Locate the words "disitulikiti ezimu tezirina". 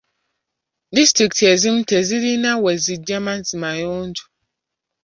0.95-2.51